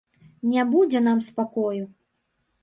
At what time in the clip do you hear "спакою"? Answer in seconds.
1.27-1.83